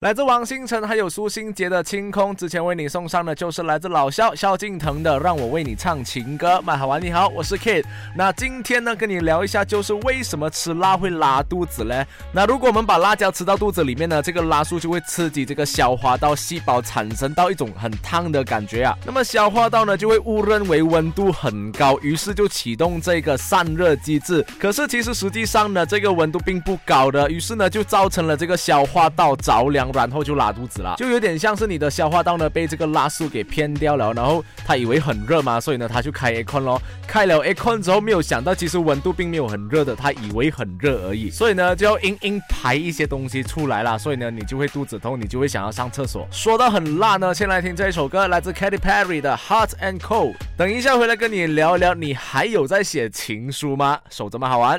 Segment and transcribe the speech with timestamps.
[0.00, 6.54] 来自王星辰还有苏新杰的清空，之前为你送上的就是来自老萧萧敬腾的《让我为你唱情歌》。
[6.62, 7.84] 麦好玩你好，我是 Kid。
[8.16, 12.06] 那今天呢，跟你聊一下，就是为什么吃辣会拉肚子嘞？
[12.32, 18.96] 那如果我们把辣椒吃到肚子里面呢，这个辣素就会刺激这个消化道细胞，产生到一种很烫的感觉啊。
[19.04, 24.42] 那么消化道呢，就会误认为温度很高，于是就启动这个散热机制。
[24.58, 29.89] 可是其实实际上呢，这个温度并不高的，于是呢，就造成了这个消化道着凉。
[29.92, 46.28] 然后就拉肚子了，就有点像是你的消化道呢被这个辣素给骗掉了，然后他以为很热嘛，所以呢他就开 Acon 咯，开了 Acon 之后没有想到其实温度并没有很热的，他以为很热而已，所以呢就要硬硬排一些东西出来了，所以呢你就会肚子痛，你就会想要上厕所。
[46.30, 50.34] 说到很辣呢，先来听这一首歌，来自 Katy Perry 的 Hot and Cold。
[50.58, 53.98] 等一下回来跟你聊一聊，你还有在写情书吗？
[54.10, 54.46] 手这么？
[54.46, 54.78] 好玩。